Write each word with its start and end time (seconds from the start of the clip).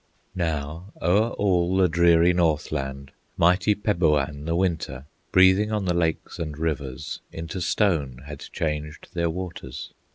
Now, 0.33 0.93
o'er 0.99 1.29
all 1.33 1.77
the 1.77 1.87
dreary 1.87 2.33
North 2.33 2.71
land, 2.71 3.11
Mighty 3.37 3.75
Peboan, 3.75 4.45
the 4.45 4.55
Winter, 4.55 5.05
Breathing 5.31 5.71
on 5.71 5.85
the 5.85 5.93
lakes 5.93 6.39
and 6.39 6.57
rivers, 6.57 7.19
Into 7.31 7.61
stone 7.61 8.23
had 8.25 8.39
changed 8.51 9.09
their 9.13 9.29
waters. 9.29 9.93